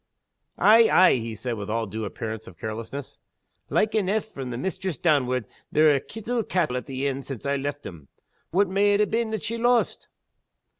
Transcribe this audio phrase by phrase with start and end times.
[0.57, 0.89] "Ay!
[0.91, 3.19] ay!" he said, with all due appearance of carelessness.
[3.69, 4.23] "Like eneugh.
[4.23, 8.07] From the mistress downward, they're a' kittle cattle at the inn since I've left 'em.
[8.49, 10.07] What may it ha' been that she lost?"